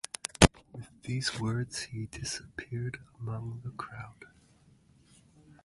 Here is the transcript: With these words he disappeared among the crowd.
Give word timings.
With 0.73 0.89
these 1.03 1.39
words 1.39 1.83
he 1.83 2.07
disappeared 2.07 3.05
among 3.19 3.61
the 3.63 3.69
crowd. 3.69 4.25